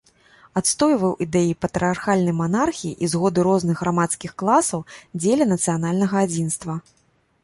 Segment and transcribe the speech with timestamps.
[0.59, 4.81] Адстойваў ідэі патрыярхальнай манархіі і згоды розных грамадскіх класаў
[5.21, 6.73] дзеля нацыянальнага адзінства.